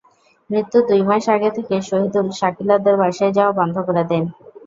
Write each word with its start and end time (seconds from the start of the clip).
মৃত্যুর 0.49 0.83
দুই 0.89 1.01
মাস 1.09 1.25
আগে 1.35 1.49
থেকে 1.57 1.75
শহীদুল 1.89 2.27
সাকিলাদের 2.39 2.95
বাসায় 3.01 3.35
যাওয়া 3.37 3.53
বন্ধ 3.59 3.75
করে 3.87 4.03
দেন। 4.11 4.23